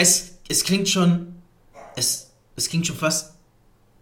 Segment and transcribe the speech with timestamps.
[0.00, 1.34] es, es klingt schon,
[1.94, 3.34] es, es klingt schon fast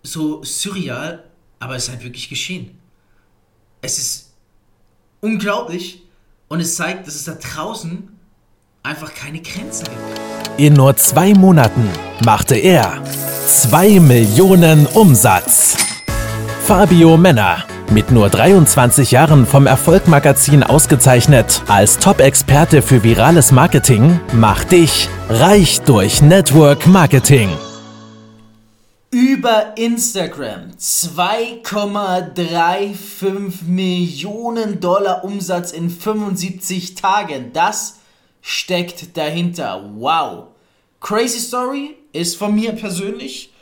[0.02, 1.24] so surreal,
[1.58, 2.78] aber es ist halt wirklich geschehen.
[3.83, 4.31] Es ist
[5.21, 6.03] unglaublich
[6.47, 8.09] und es zeigt, dass es da draußen
[8.82, 10.61] einfach keine Grenzen gibt.
[10.61, 11.89] In nur zwei Monaten
[12.25, 13.03] machte er
[13.49, 15.77] 2 Millionen Umsatz.
[16.65, 24.72] Fabio Männer, mit nur 23 Jahren vom Erfolgmagazin ausgezeichnet als Top-Experte für virales Marketing, macht
[24.72, 27.50] dich reich durch Network Marketing.
[29.11, 37.52] Über Instagram 2,35 Millionen Dollar Umsatz in 75 Tagen.
[37.52, 37.98] Das
[38.42, 39.91] steckt dahinter.
[39.96, 40.48] Wow.
[41.00, 43.52] Crazy Story ist von mir persönlich.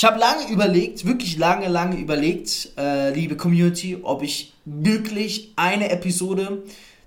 [0.00, 5.90] Ich habe lange überlegt, wirklich lange, lange überlegt, äh, liebe Community, ob ich wirklich eine
[5.90, 6.62] Episode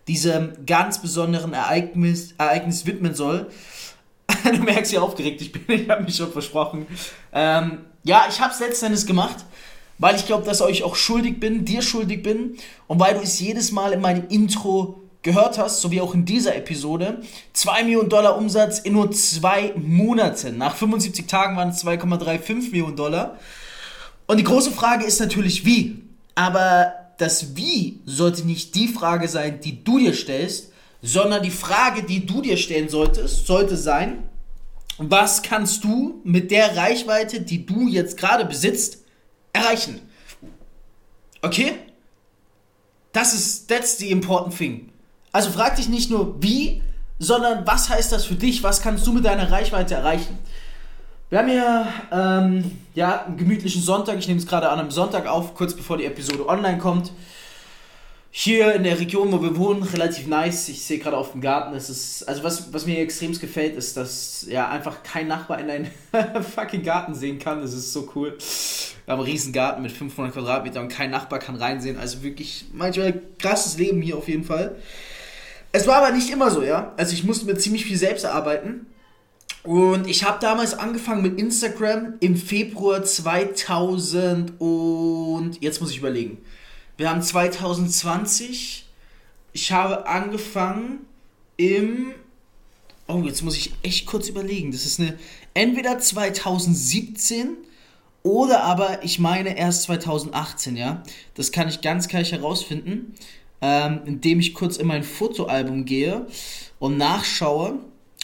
[0.08, 3.50] diesem ganz besonderen Ereignis, Ereignis widmen soll.
[4.44, 5.64] du merkst, wie aufgeregt ich bin.
[5.70, 6.86] Ich habe mich schon versprochen.
[7.32, 9.38] Ähm, ja, ich habe es letztendlich gemacht,
[9.98, 13.22] weil ich glaube, dass ich euch auch schuldig bin, dir schuldig bin und weil du
[13.22, 17.22] es jedes Mal in meinem Intro gehört hast, so wie auch in dieser Episode,
[17.54, 20.58] 2 Millionen Dollar Umsatz in nur zwei Monaten.
[20.58, 23.40] Nach 75 Tagen waren es 2,35 Millionen Dollar.
[24.28, 26.02] Und die große Frage ist natürlich, wie?
[26.36, 32.04] Aber das Wie sollte nicht die Frage sein, die du dir stellst, sondern die Frage,
[32.04, 34.30] die du dir stellen solltest, sollte sein,
[34.98, 39.00] was kannst du mit der Reichweite, die du jetzt gerade besitzt,
[39.52, 40.02] erreichen?
[41.42, 41.74] Okay?
[43.12, 44.93] Das ist, that's the important thing.
[45.34, 46.84] Also frag dich nicht nur wie,
[47.18, 48.62] sondern was heißt das für dich?
[48.62, 50.38] Was kannst du mit deiner Reichweite erreichen?
[51.30, 54.20] Wir haben hier ähm, ja, einen gemütlichen Sonntag.
[54.20, 57.12] Ich nehme es gerade an einem Sonntag auf, kurz bevor die Episode online kommt.
[58.30, 60.70] Hier in der Region, wo wir wohnen, relativ nice.
[60.70, 63.98] Ich sehe gerade auf dem Garten, es ist, also was, was mir extrem gefällt, ist,
[63.98, 65.92] dass ja einfach kein Nachbar in deinen
[66.56, 67.62] fucking Garten sehen kann.
[67.62, 68.38] Das ist so cool.
[69.06, 71.98] Wir haben einen riesen Garten mit 500 Quadratmetern und kein Nachbar kann reinsehen.
[71.98, 74.76] Also wirklich manchmal krasses Leben hier auf jeden Fall.
[75.74, 76.94] Es war aber nicht immer so, ja.
[76.98, 78.86] Also ich musste mir ziemlich viel selbst erarbeiten.
[79.64, 86.38] Und ich habe damals angefangen mit Instagram im Februar 2000 und jetzt muss ich überlegen.
[86.96, 88.88] Wir haben 2020.
[89.54, 91.06] Ich habe angefangen
[91.58, 92.14] im
[93.08, 94.72] Oh, jetzt muss ich echt kurz überlegen.
[94.72, 95.18] Das ist eine
[95.54, 97.58] entweder 2017
[98.22, 101.04] oder aber ich meine erst 2018, ja.
[101.36, 103.16] Das kann ich ganz gleich herausfinden
[103.64, 106.28] ähm, indem ich kurz in mein Fotoalbum gehe
[106.80, 107.80] und nachschaue,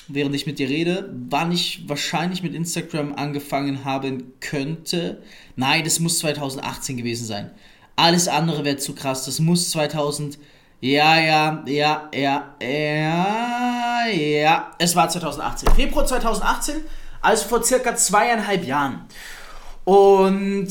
[0.10, 5.24] während ich mit dir rede, wann ich wahrscheinlich mit Instagram angefangen haben könnte.
[5.56, 7.52] Nein, das muss 2018 gewesen sein.
[7.96, 9.24] Alles andere wäre zu krass.
[9.24, 10.38] Das muss 2000.
[10.82, 14.72] Ja, ja, ja, ja, ja, ja.
[14.78, 15.74] Es war 2018.
[15.74, 16.76] Februar 2018,
[17.22, 19.06] also vor circa zweieinhalb Jahren.
[19.86, 20.70] Und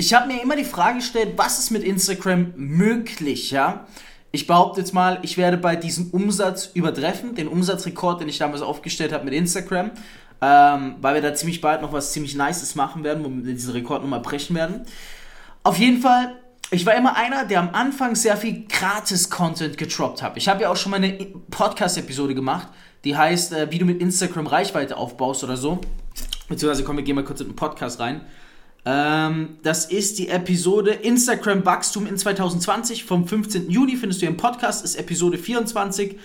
[0.00, 3.86] ich habe mir immer die Frage gestellt, was ist mit Instagram möglich, ja?
[4.32, 8.62] Ich behaupte jetzt mal, ich werde bei diesem Umsatz übertreffen, den Umsatzrekord, den ich damals
[8.62, 9.90] aufgestellt habe mit Instagram,
[10.40, 13.72] ähm, weil wir da ziemlich bald noch was ziemlich Nices machen werden, wo wir diesen
[13.72, 14.86] Rekord nochmal brechen werden.
[15.64, 16.34] Auf jeden Fall,
[16.70, 20.34] ich war immer einer, der am Anfang sehr viel Gratis-Content getroppt hat.
[20.38, 21.12] Ich habe ja auch schon mal eine
[21.50, 22.68] Podcast-Episode gemacht,
[23.04, 25.78] die heißt, äh, wie du mit Instagram Reichweite aufbaust oder so.
[26.48, 28.22] Beziehungsweise komm, wir gehen mal kurz in den Podcast rein.
[28.86, 33.70] Ähm, das ist die Episode Instagram Wachstum in 2020 vom 15.
[33.70, 33.96] Juni.
[33.96, 36.18] Findest du im Podcast, ist Episode 24.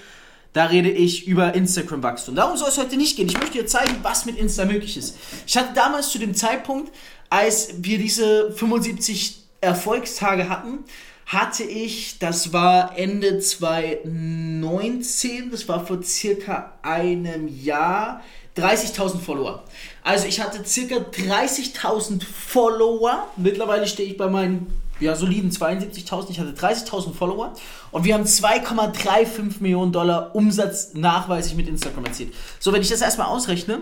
[0.53, 2.35] Da rede ich über Instagram Wachstum.
[2.35, 3.27] Darum soll es heute nicht gehen.
[3.27, 5.17] Ich möchte dir zeigen, was mit Insta möglich ist.
[5.45, 6.93] Ich hatte damals zu dem Zeitpunkt,
[7.29, 10.85] als wir diese 75 Erfolgstage hatten,
[11.25, 18.22] hatte ich, das war Ende 2019, das war vor circa einem Jahr,
[18.57, 19.63] 30.000 Follower.
[20.03, 23.27] Also ich hatte circa 30.000 Follower.
[23.38, 24.67] Mittlerweile stehe ich bei meinen
[24.99, 26.29] ja, soliden 72.000.
[26.29, 27.53] Ich hatte 30.000 Follower
[27.91, 32.33] und wir haben 2,35 Millionen Dollar Umsatz nachweislich mit Instagram erzielt.
[32.59, 33.81] So, wenn ich das erstmal ausrechne,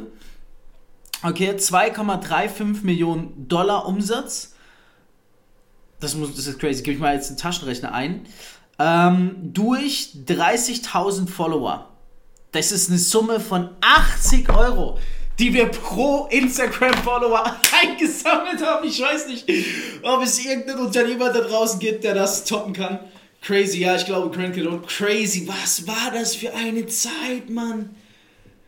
[1.23, 4.55] okay, 2,35 Millionen Dollar Umsatz,
[5.99, 8.25] das, muss, das ist crazy, gebe ich mal jetzt einen Taschenrechner ein,
[8.79, 11.92] ähm, durch 30.000 Follower.
[12.53, 14.99] Das ist eine Summe von 80 Euro,
[15.39, 17.43] die wir pro Instagram-Follower
[17.81, 18.87] eingesammelt haben.
[18.87, 19.49] Ich weiß nicht,
[20.03, 22.99] ob es irgendeinen Unternehmer da draußen gibt, der das toppen kann.
[23.41, 25.47] Crazy, ja, ich glaube, Crankit und crazy.
[25.47, 27.95] Was war das für eine Zeit, Mann?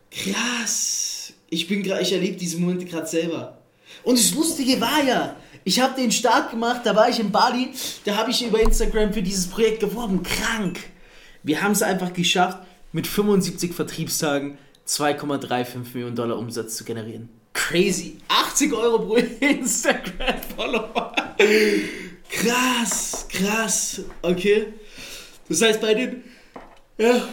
[0.10, 1.34] Krass.
[1.52, 3.60] Ich bin gerade, ich erlebe diese Momente gerade selber.
[4.04, 7.70] Und das Lustige war ja, ich habe den Start gemacht, da war ich in Bali,
[8.04, 10.24] da habe ich über Instagram für dieses Projekt geworben.
[10.24, 10.80] Krank.
[11.44, 12.58] Wir haben es einfach geschafft
[12.96, 14.58] mit 75 Vertriebstagen
[14.88, 17.28] 2,35 Millionen Dollar Umsatz zu generieren.
[17.52, 18.20] Crazy.
[18.30, 21.14] 80 Euro pro Instagram-Follower.
[22.30, 24.02] Krass, krass.
[24.22, 24.68] Okay.
[25.50, 26.24] Das heißt, bei den.
[26.98, 27.28] Ja.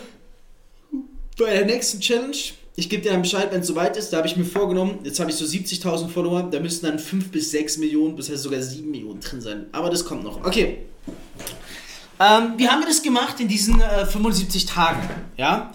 [1.39, 2.37] Bei der nächsten Challenge,
[2.75, 4.13] ich gebe dir dann Bescheid, wenn es soweit ist.
[4.13, 7.31] Da habe ich mir vorgenommen, jetzt habe ich so 70.000 Follower, da müssten dann 5
[7.31, 9.67] bis 6 Millionen, bis heißt sogar 7 Millionen drin sein.
[9.71, 10.45] Aber das kommt noch.
[10.45, 10.79] Okay.
[12.23, 15.01] Ähm, wie haben wir das gemacht in diesen äh, 75 Tagen?
[15.37, 15.73] Ja.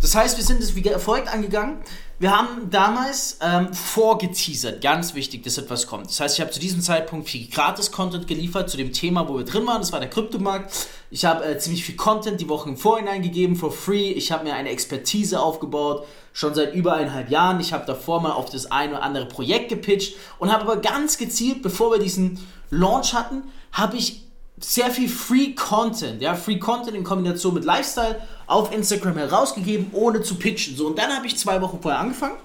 [0.00, 1.78] Das heißt, wir sind es wie erfolgt angegangen.
[2.18, 6.06] Wir haben damals ähm, vorgeteasert, ganz wichtig, dass etwas kommt.
[6.06, 9.44] Das heißt, ich habe zu diesem Zeitpunkt viel Gratis-Content geliefert zu dem Thema, wo wir
[9.44, 9.82] drin waren.
[9.82, 10.72] Das war der Kryptomarkt.
[11.10, 14.12] Ich habe äh, ziemlich viel Content die Woche im Vorhinein gegeben, for free.
[14.12, 17.60] Ich habe mir eine Expertise aufgebaut, schon seit über eineinhalb Jahren.
[17.60, 21.18] Ich habe davor mal auf das ein oder andere Projekt gepitcht und habe aber ganz
[21.18, 22.38] gezielt, bevor wir diesen
[22.70, 23.42] Launch hatten,
[23.72, 24.25] habe ich
[24.58, 30.22] sehr viel Free Content, ja, Free Content in Kombination mit Lifestyle auf Instagram herausgegeben, ohne
[30.22, 30.76] zu pitchen.
[30.76, 32.36] So, und dann habe ich zwei Wochen vorher angefangen,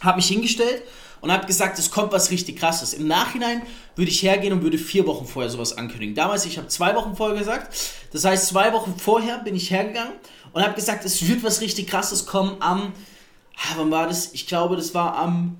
[0.00, 0.82] habe mich hingestellt
[1.20, 2.94] und habe gesagt, es kommt was richtig krasses.
[2.94, 3.62] Im Nachhinein
[3.96, 6.14] würde ich hergehen und würde vier Wochen vorher sowas ankündigen.
[6.14, 7.76] Damals, ich habe zwei Wochen vorher gesagt.
[8.12, 10.12] Das heißt, zwei Wochen vorher bin ich hergegangen
[10.52, 12.92] und habe gesagt, es wird was richtig krasses kommen am,
[13.56, 14.32] ah, wann war das?
[14.34, 15.58] Ich glaube, das war am,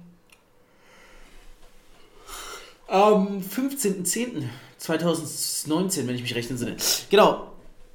[2.87, 4.45] am 15.10.
[4.87, 6.77] 2019, wenn ich mich recht entsinne.
[7.11, 7.53] Genau.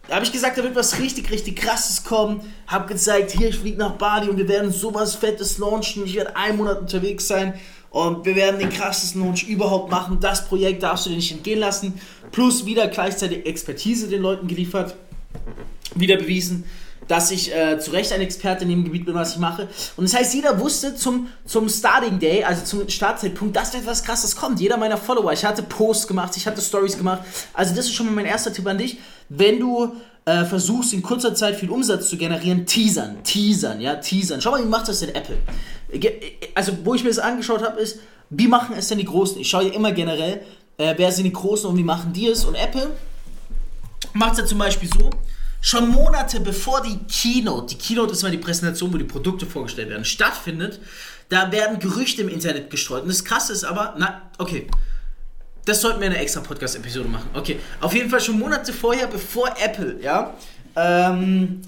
[0.07, 2.41] Da habe ich gesagt, da wird was richtig, richtig krasses kommen.
[2.67, 6.05] Habe gezeigt, hier, ich fliege nach Bali und wir werden sowas Fettes launchen.
[6.05, 7.53] Ich werde einen Monat unterwegs sein
[7.91, 10.19] und wir werden den krassesten Launch überhaupt machen.
[10.19, 12.01] Das Projekt darfst du dir nicht entgehen lassen.
[12.31, 14.95] Plus wieder gleichzeitig Expertise den Leuten geliefert.
[15.95, 16.65] Wieder bewiesen
[17.07, 19.67] dass ich äh, zu Recht ein Experte in dem Gebiet bin, was ich mache.
[19.97, 24.03] Und das heißt, jeder wusste zum, zum Starting Day, also zum Startzeitpunkt, dass da etwas
[24.03, 24.59] krasses kommt.
[24.59, 25.33] Jeder meiner Follower.
[25.33, 27.21] Ich hatte Posts gemacht, ich hatte Stories gemacht.
[27.53, 28.97] Also das ist schon mal mein erster Tipp an dich.
[29.29, 29.93] Wenn du
[30.25, 34.39] äh, versuchst, in kurzer Zeit viel Umsatz zu generieren, teasern, teasern, ja, teasern.
[34.39, 35.37] Schau mal, wie macht das denn Apple?
[36.55, 37.99] Also, wo ich mir das angeschaut habe, ist,
[38.29, 39.41] wie machen es denn die Großen?
[39.41, 40.41] Ich schaue ja immer generell,
[40.77, 42.45] äh, wer sind die Großen und wie machen die es?
[42.45, 42.91] Und Apple
[44.13, 45.09] macht es ja zum Beispiel so,
[45.61, 49.89] schon Monate bevor die Keynote, die Keynote ist mal die Präsentation, wo die Produkte vorgestellt
[49.89, 50.79] werden, stattfindet,
[51.29, 53.03] da werden Gerüchte im Internet gestreut.
[53.03, 54.67] Und das Krasse ist aber, na, okay,
[55.65, 57.29] das sollten wir in einer extra Podcast-Episode machen.
[57.33, 60.33] Okay, auf jeden Fall schon Monate vorher, bevor Apple, ja,
[60.75, 61.61] ähm,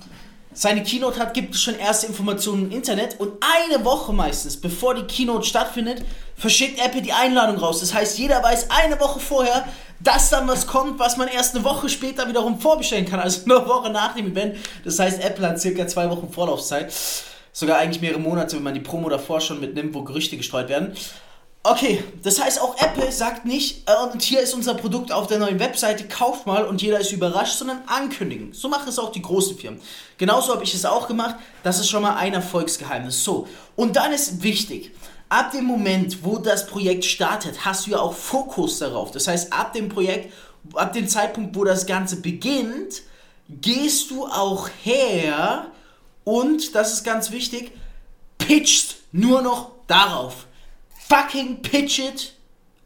[0.54, 4.96] seine Keynote hat, gibt es schon erste Informationen im Internet und eine Woche meistens, bevor
[4.96, 6.04] die Keynote stattfindet,
[6.36, 7.80] verschickt Apple die Einladung raus.
[7.80, 9.66] Das heißt, jeder weiß eine Woche vorher,
[10.04, 13.20] dass dann was kommt, was man erst eine Woche später wiederum vorbestellen kann.
[13.20, 14.58] Also eine Woche nach dem Event.
[14.84, 16.94] Das heißt, Apple hat circa zwei Wochen Vorlaufzeit.
[17.54, 20.96] Sogar eigentlich mehrere Monate, wenn man die Promo davor schon mitnimmt, wo Gerüchte gestreut werden.
[21.66, 25.40] Okay, das heißt auch Apple sagt nicht, äh, und hier ist unser Produkt auf der
[25.40, 28.52] neuen Webseite, kauft mal und jeder ist überrascht, sondern ankündigen.
[28.52, 29.80] So machen es auch die großen Firmen.
[30.18, 31.36] Genauso habe ich es auch gemacht.
[31.64, 33.24] Das ist schon mal ein Erfolgsgeheimnis.
[33.24, 33.48] So,
[33.78, 34.92] und dann ist wichtig,
[35.34, 39.10] ab dem Moment, wo das Projekt startet, hast du ja auch Fokus darauf.
[39.10, 40.32] Das heißt, ab dem Projekt,
[40.76, 43.02] ab dem Zeitpunkt, wo das Ganze beginnt,
[43.50, 45.72] gehst du auch her
[46.24, 47.72] und, das ist ganz wichtig,
[48.38, 50.46] pitchst nur noch darauf.
[51.10, 52.34] Fucking pitch it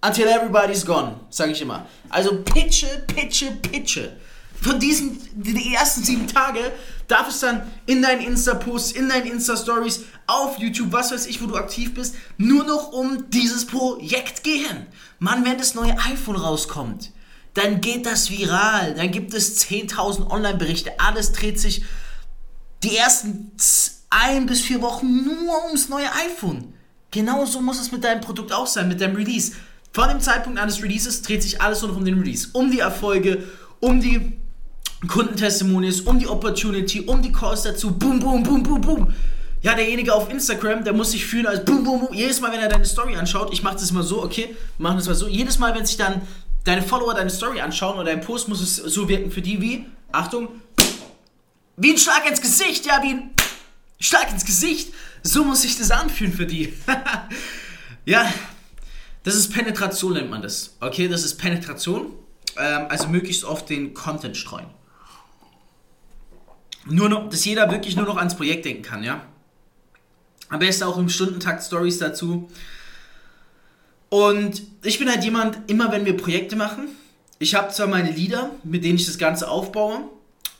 [0.02, 1.86] until everybody's gone, sage ich immer.
[2.08, 4.16] Also pitche, pitche, pitche
[4.62, 6.72] von diesen, die ersten sieben Tage,
[7.07, 11.45] darf es dann in deinen Insta-Posts, in deinen Insta-Stories, auf YouTube, was weiß ich, wo
[11.45, 14.88] du aktiv bist, nur noch um dieses Projekt gehen.
[15.20, 17.12] Mann, wenn das neue iPhone rauskommt,
[17.53, 21.84] dann geht das viral, dann gibt es 10.000 Online-Berichte, alles dreht sich
[22.84, 23.51] die ersten
[24.10, 26.74] ein bis vier Wochen nur ums neue iPhone.
[27.12, 29.53] Genauso muss es mit deinem Produkt auch sein, mit deinem Release.
[29.91, 32.79] Von dem Zeitpunkt eines Releases dreht sich alles nur noch um den Release, um die
[32.79, 33.43] Erfolge,
[33.79, 34.37] um die
[35.06, 37.92] Kundentestimonials, um die Opportunity, um die Calls dazu.
[37.92, 39.13] Boom, boom, boom, boom, boom.
[39.62, 42.13] Ja, derjenige auf Instagram, der muss sich fühlen als boom, boom, boom.
[42.13, 44.98] Jedes Mal, wenn er deine Story anschaut, ich mache das mal so, okay, wir machen
[44.98, 45.27] das mal so.
[45.27, 46.22] Jedes Mal, wenn sich dann
[46.63, 49.86] deine Follower deine Story anschauen oder dein Post, muss es so wirken für die wie,
[50.12, 50.50] Achtung,
[51.75, 53.32] wie ein Schlag ins Gesicht, ja, wie ein
[54.00, 54.94] Schlag ins Gesicht.
[55.22, 56.74] So muss sich das anfühlen für die.
[58.06, 58.32] ja,
[59.24, 60.75] das ist Penetration, nennt man das.
[60.80, 62.13] Okay, das ist Penetration.
[62.58, 64.76] Ähm, also möglichst oft den Content streuen
[66.89, 69.22] nur noch, dass jeder wirklich nur noch ans Projekt denken kann, ja.
[70.50, 72.50] Am besten auch im Stundentakt Stories dazu.
[74.10, 76.88] Und ich bin halt jemand, immer wenn wir Projekte machen,
[77.39, 80.10] ich habe zwar meine Lieder, mit denen ich das Ganze aufbaue,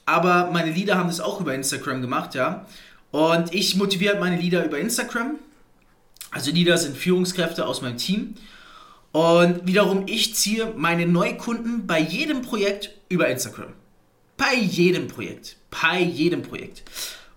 [0.05, 2.65] aber meine Lieder haben das auch über Instagram gemacht, ja.
[3.12, 5.36] Und ich motiviere halt meine Lieder über Instagram.
[6.31, 8.36] Also Lieder sind Führungskräfte aus meinem Team.
[9.12, 13.74] Und wiederum, ich ziehe meine Neukunden bei jedem Projekt über Instagram.
[14.38, 15.58] Bei jedem Projekt.
[15.70, 16.84] Bei jedem Projekt.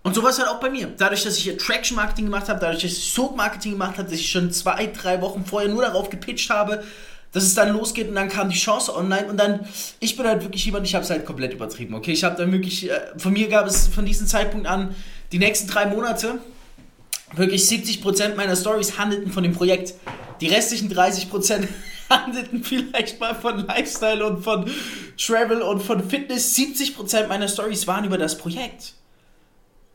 [0.03, 0.87] Und sowas halt auch bei mir.
[0.97, 4.19] Dadurch, dass ich Attraction Marketing gemacht habe, dadurch, dass ich Soap Marketing gemacht habe, dass
[4.19, 6.83] ich schon zwei, drei Wochen vorher nur darauf gepitcht habe,
[7.33, 9.61] dass es dann losgeht und dann kam die Chance online und dann,
[9.99, 12.11] ich bin halt wirklich jemand, ich habe es halt komplett übertrieben, okay?
[12.11, 14.95] Ich habe dann wirklich, äh, von mir gab es von diesem Zeitpunkt an
[15.31, 16.39] die nächsten drei Monate,
[17.33, 19.93] wirklich 70% meiner Stories handelten von dem Projekt.
[20.41, 21.67] Die restlichen 30%
[22.11, 24.69] handelten vielleicht mal von Lifestyle und von
[25.17, 26.55] Travel und von Fitness.
[26.55, 28.93] 70% meiner Stories waren über das Projekt.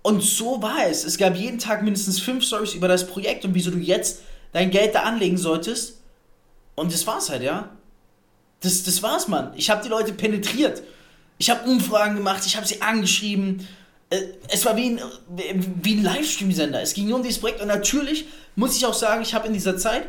[0.03, 1.05] Und so war es.
[1.05, 4.71] Es gab jeden Tag mindestens fünf Stories über das Projekt und wieso du jetzt dein
[4.71, 6.01] Geld da anlegen solltest.
[6.77, 7.71] Und das war's halt, ja.
[8.61, 9.53] Das, das war's, Mann.
[9.57, 10.83] Ich habe die Leute penetriert.
[11.39, 13.67] Ich habe Umfragen gemacht, ich habe sie angeschrieben.
[14.11, 15.01] Äh, es war wie ein,
[15.83, 16.81] wie ein Livestream-Sender.
[16.81, 17.61] Es ging nur um dieses Projekt.
[17.61, 20.07] Und natürlich muss ich auch sagen, ich habe in dieser Zeit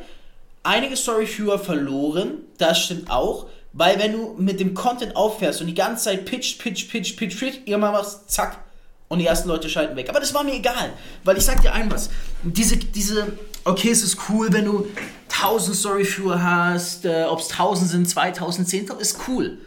[0.68, 2.40] einige Storyviewer verloren.
[2.58, 3.48] Das stimmt auch.
[3.74, 7.40] Weil wenn du mit dem Content auffährst und die ganze Zeit pitch, pitch, pitch, pitch,
[7.40, 8.60] pitch, irgendwann machst, zack,
[9.08, 10.10] und die ersten Leute schalten weg.
[10.10, 10.92] Aber das war mir egal,
[11.24, 12.10] weil ich sag dir ein was.
[12.44, 14.88] Diese, diese, okay, es ist cool, wenn du
[15.30, 19.60] 1000 Storyviewer hast, äh, ob es 1000 sind, 2000, 10.000, ist cool.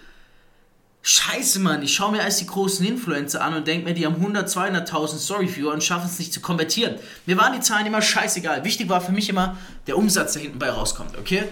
[1.02, 4.16] Scheiße, Mann, ich schaue mir erst die großen Influencer an und denke mir, die haben
[4.16, 6.96] 100, 200.000 Storyviewer und schaffen es nicht zu konvertieren.
[7.24, 8.64] Mir waren die Zahlen immer scheißegal.
[8.64, 11.44] Wichtig war für mich immer der Umsatz, der hinten bei rauskommt, okay?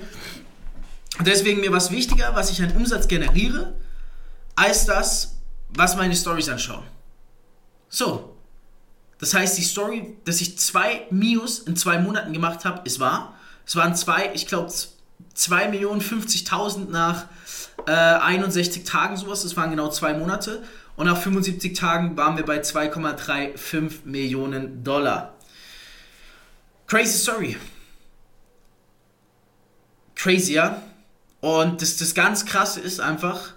[1.19, 3.75] Und deswegen mir was wichtiger, was ich an Umsatz generiere,
[4.55, 5.37] als das,
[5.71, 6.85] was meine Stories anschauen.
[7.89, 8.37] So.
[9.19, 13.35] Das heißt, die Story, dass ich zwei Mios in zwei Monaten gemacht habe, ist wahr.
[13.67, 14.71] Es waren zwei, ich glaube,
[15.37, 17.25] 2.050.000 nach
[17.89, 19.43] äh, 61 Tagen sowas.
[19.43, 20.63] Das waren genau zwei Monate.
[20.97, 25.35] Und nach 75 Tagen waren wir bei 2,35 Millionen Dollar.
[26.87, 27.57] Crazy Story.
[30.15, 30.83] Crazy, ja?
[31.41, 33.55] Und das, das ganz Krasse ist einfach,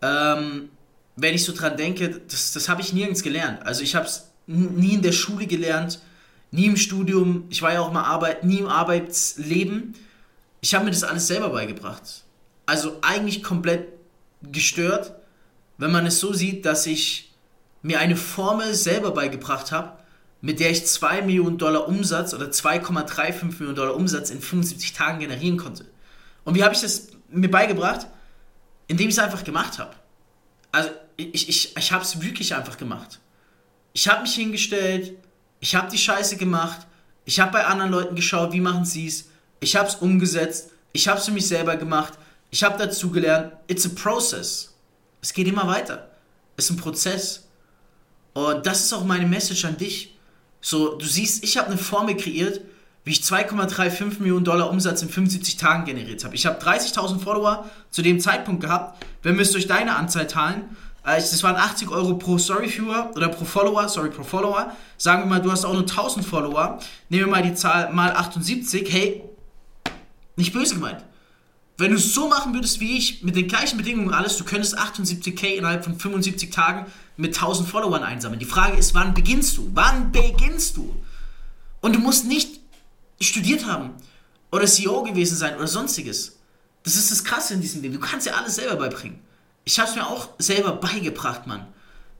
[0.00, 0.70] ähm,
[1.16, 3.66] wenn ich so dran denke, das, das habe ich nirgends gelernt.
[3.66, 6.00] Also ich habe es nie in der Schule gelernt,
[6.52, 9.94] nie im Studium, ich war ja auch mal Arbeit, nie im Arbeitsleben.
[10.60, 12.25] Ich habe mir das alles selber beigebracht.
[12.66, 13.88] Also eigentlich komplett
[14.42, 15.14] gestört,
[15.78, 17.32] wenn man es so sieht, dass ich
[17.82, 19.92] mir eine Formel selber beigebracht habe,
[20.40, 25.20] mit der ich 2 Millionen Dollar Umsatz oder 2,35 Millionen Dollar Umsatz in 75 Tagen
[25.20, 25.86] generieren konnte.
[26.44, 28.06] Und wie habe ich das mir beigebracht?
[28.88, 29.94] Indem ich es einfach gemacht habe.
[30.72, 33.20] Also ich, ich, ich habe es wirklich einfach gemacht.
[33.92, 35.14] Ich habe mich hingestellt,
[35.60, 36.86] ich habe die Scheiße gemacht,
[37.24, 39.30] ich habe bei anderen Leuten geschaut, wie machen sie es,
[39.60, 42.14] ich habe es umgesetzt, ich habe es für mich selber gemacht,
[42.56, 44.74] ich habe dazu gelernt, it's a process.
[45.20, 46.08] Es geht immer weiter.
[46.56, 47.48] Es ist ein Prozess.
[48.32, 50.16] Und das ist auch meine Message an dich.
[50.62, 52.62] So, du siehst, ich habe eine Formel kreiert,
[53.04, 56.34] wie ich 2,35 Millionen Dollar Umsatz in 75 Tagen generiert habe.
[56.34, 59.04] Ich habe 30.000 Follower zu dem Zeitpunkt gehabt.
[59.22, 63.44] Wenn wir es durch deine Anzahl teilen, das waren 80 Euro pro Storyviewer oder pro
[63.44, 64.72] Follower, sorry, pro Follower.
[64.96, 66.78] Sagen wir mal, du hast auch nur 1000 Follower.
[67.10, 68.90] Nehmen wir mal die Zahl mal 78.
[68.90, 69.22] Hey,
[70.36, 71.04] nicht böse gemeint.
[71.78, 74.44] Wenn du es so machen würdest wie ich, mit den gleichen Bedingungen und alles, du
[74.44, 78.40] könntest 78k innerhalb von 75 Tagen mit 1000 Followern einsammeln.
[78.40, 79.70] Die Frage ist, wann beginnst du?
[79.74, 80.96] Wann beginnst du?
[81.80, 82.60] Und du musst nicht
[83.20, 83.90] studiert haben
[84.50, 86.38] oder CEO gewesen sein oder sonstiges.
[86.82, 87.94] Das ist das Krasse in diesem Leben.
[87.94, 89.18] Du kannst dir alles selber beibringen.
[89.64, 91.66] Ich habe es mir auch selber beigebracht, Mann.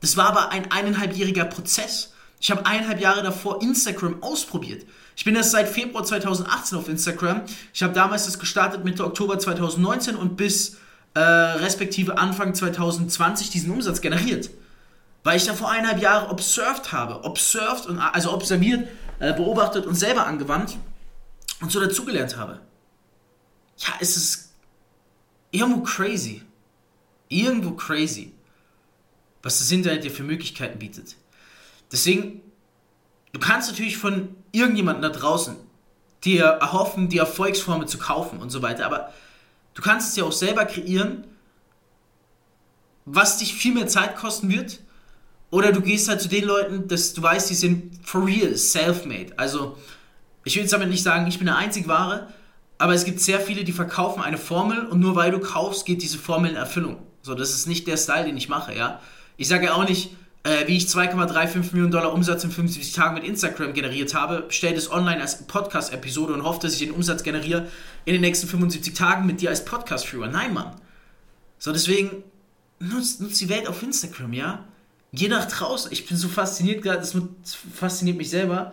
[0.01, 2.13] Das war aber ein eineinhalbjähriger Prozess.
[2.47, 4.87] Ich habe eineinhalb Jahre davor Instagram ausprobiert.
[5.17, 7.43] Ich bin erst seit Februar 2018 auf Instagram.
[7.75, 10.77] Ich habe damals das gestartet Mitte Oktober 2019 und bis
[11.15, 14.51] äh, respektive Anfang 2020 diesen Umsatz generiert.
[15.25, 17.25] Weil ich da vor eineinhalb Jahren observed habe.
[17.25, 18.87] Observed und also observiert,
[19.19, 20.77] äh, beobachtet und selber angewandt
[21.61, 22.61] und so dazugelernt habe.
[23.79, 24.53] Ja, es ist
[25.51, 26.43] irgendwo crazy
[27.29, 28.33] irgendwo crazy,
[29.43, 31.17] was das Internet dir für Möglichkeiten bietet.
[31.93, 32.41] Deswegen,
[33.33, 35.57] du kannst natürlich von irgendjemandem da draußen
[36.25, 39.13] dir erhoffen, die Erfolgsformel zu kaufen und so weiter, aber
[39.75, 41.25] du kannst es ja auch selber kreieren,
[43.05, 44.81] was dich viel mehr Zeit kosten wird.
[45.51, 49.33] Oder du gehst halt zu den Leuten, dass du weißt, die sind for real, self-made.
[49.37, 49.79] Also,
[50.45, 52.29] ich will jetzt damit nicht sagen, ich bin der einzig Wahre,
[52.79, 56.03] aber es gibt sehr viele, die verkaufen eine Formel und nur weil du kaufst, geht
[56.03, 56.99] diese Formel in Erfüllung.
[57.23, 59.01] So, das ist nicht der Style, den ich mache, ja.
[59.37, 60.11] Ich sage ja auch nicht,
[60.47, 64.75] äh, wie ich 2,35 Millionen Dollar Umsatz in 75 Tagen mit Instagram generiert habe, stelle
[64.75, 67.69] das online als Podcast-Episode und hoffe, dass ich den Umsatz generiere
[68.05, 70.29] in den nächsten 75 Tagen mit dir als Podcast-Führer.
[70.29, 70.81] Nein, Mann.
[71.59, 72.23] So, deswegen
[72.79, 74.65] nutzt, nutzt die Welt auf Instagram, ja.
[75.13, 75.91] Je nach draußen.
[75.93, 77.17] Ich bin so fasziniert gerade, das
[77.75, 78.73] fasziniert mich selber.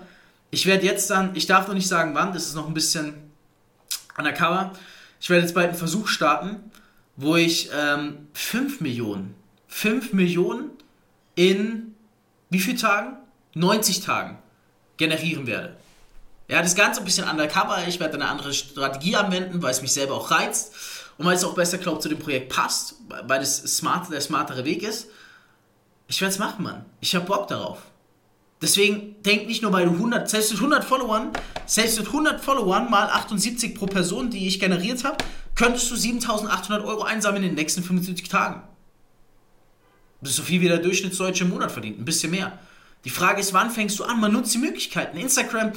[0.52, 3.16] Ich werde jetzt dann, ich darf noch nicht sagen wann, das ist noch ein bisschen
[4.18, 4.74] undercover.
[5.20, 6.72] Ich werde jetzt bald einen Versuch starten
[7.16, 9.36] wo ich ähm, 5 Millionen,
[9.68, 10.72] 5 Millionen
[11.36, 11.96] in
[12.50, 13.18] wie vielen Tagen?
[13.56, 14.38] 90 Tagen
[14.98, 15.76] generieren werde.
[16.48, 17.88] Ja, das Ganze ein bisschen undercover.
[17.88, 20.74] Ich werde eine andere Strategie anwenden, weil es mich selber auch reizt
[21.18, 24.66] und weil es auch besser, glaube zu dem Projekt passt, weil es smart, der smartere
[24.66, 25.08] Weg ist.
[26.08, 26.86] Ich werde es machen, Mann.
[27.00, 27.80] Ich habe Bock darauf.
[28.62, 31.32] Deswegen denk nicht nur, du 100, selbst mit 100 Followern,
[31.66, 35.18] selbst mit 100 Followern mal 78 pro Person, die ich generiert habe,
[35.56, 38.62] könntest du 7800 Euro einsammeln in den nächsten 75 Tagen.
[40.24, 42.58] Das ist so viel wie der Durchschnittsdeutsche im Monat verdient, ein bisschen mehr.
[43.06, 44.22] Die Frage ist, wann fängst du an?
[44.22, 45.18] Man nutzt die Möglichkeiten.
[45.18, 45.74] Instagram,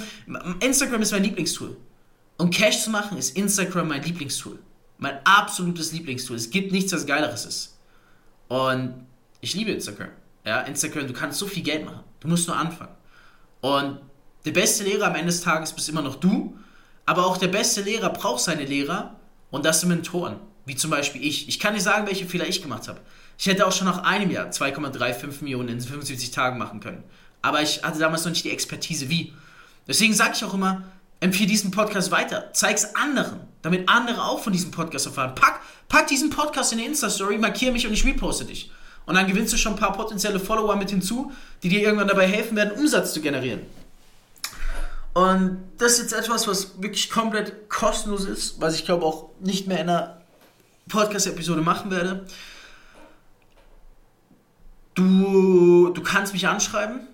[0.61, 1.77] Instagram ist mein Lieblingstool.
[2.39, 4.59] Um Cash zu machen, ist Instagram mein Lieblingstool.
[4.99, 6.37] Mein absolutes Lieblingstool.
[6.37, 7.79] Es gibt nichts, was geileres ist.
[8.49, 9.07] Und
[9.41, 10.11] ich liebe Instagram.
[10.45, 12.05] Ja, Instagram, du kannst so viel Geld machen.
[12.21, 12.95] Du musst nur anfangen.
[13.61, 13.99] Und
[14.45, 16.57] der beste Lehrer am Ende des Tages bist immer noch du.
[17.05, 19.17] Aber auch der beste Lehrer braucht seine Lehrer.
[19.51, 20.37] Und das sind Mentoren.
[20.65, 21.49] Wie zum Beispiel ich.
[21.49, 23.01] Ich kann dir sagen, welche Fehler ich gemacht habe.
[23.39, 27.05] Ich hätte auch schon nach einem Jahr 2,35 Millionen in 75 Tagen machen können.
[27.43, 29.33] Aber ich hatte damals noch nicht die Expertise wie.
[29.87, 30.83] Deswegen sage ich auch immer,
[31.21, 32.51] empfehle diesen Podcast weiter.
[32.53, 35.35] Zeig es anderen, damit andere auch von diesem Podcast erfahren.
[35.35, 38.71] Pack, pack diesen Podcast in die Insta-Story, markiere mich und ich reposte dich.
[39.07, 42.27] Und dann gewinnst du schon ein paar potenzielle Follower mit hinzu, die dir irgendwann dabei
[42.27, 43.61] helfen werden, Umsatz zu generieren.
[45.15, 49.67] Und das ist jetzt etwas, was wirklich komplett kostenlos ist, was ich glaube auch nicht
[49.67, 50.21] mehr in einer
[50.89, 52.27] Podcast-Episode machen werde.
[54.97, 57.07] Du, du kannst mich anschreiben.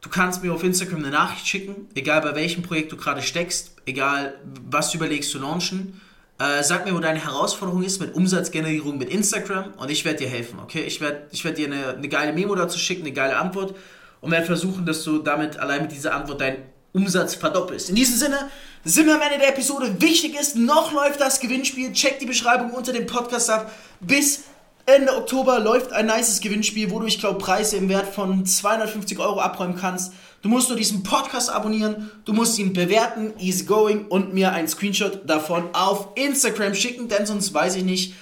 [0.00, 3.72] Du kannst mir auf Instagram eine Nachricht schicken, egal bei welchem Projekt du gerade steckst,
[3.86, 4.34] egal
[4.70, 6.00] was du überlegst zu launchen.
[6.38, 10.28] Äh, sag mir, wo deine Herausforderung ist mit Umsatzgenerierung mit Instagram und ich werde dir
[10.28, 10.82] helfen, okay?
[10.82, 13.74] Ich werde ich werd dir eine, eine geile Memo dazu schicken, eine geile Antwort
[14.20, 16.58] und werde versuchen, dass du damit allein mit dieser Antwort deinen
[16.92, 17.88] Umsatz verdoppelst.
[17.88, 18.50] In diesem Sinne
[18.84, 20.00] sind wir am Ende der Episode.
[20.00, 21.92] Wichtig ist, noch läuft das Gewinnspiel.
[21.92, 23.72] Check die Beschreibung unter dem Podcast ab.
[24.00, 24.44] Bis
[24.86, 29.18] Ende Oktober läuft ein nices Gewinnspiel, wo du, ich glaube, Preise im Wert von 250
[29.18, 30.12] Euro abräumen kannst.
[30.42, 34.68] Du musst nur diesen Podcast abonnieren, du musst ihn bewerten, easy going und mir einen
[34.68, 38.14] Screenshot davon auf Instagram schicken, denn sonst weiß ich nicht,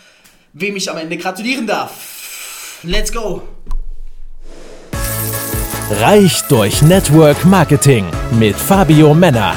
[0.53, 2.79] wem ich am Ende gratulieren darf.
[2.85, 3.43] Let's go!
[5.91, 8.07] Reich durch Network Marketing
[8.39, 9.57] mit Fabio Männer.